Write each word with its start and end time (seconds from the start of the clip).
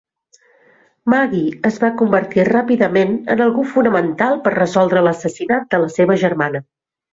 Maggie 1.13 1.51
es 1.69 1.77
va 1.83 1.91
convertir 1.99 2.47
ràpidament 2.49 3.13
en 3.35 3.45
algú 3.47 3.67
fonamental 3.75 4.41
per 4.49 4.57
resoldre 4.57 5.07
l'assassinat 5.11 5.71
de 5.77 5.85
la 5.87 5.95
seva 6.01 6.21
germana. 6.27 6.67